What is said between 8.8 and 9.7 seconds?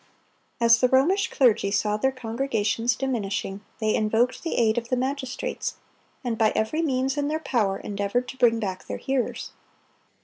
their hearers.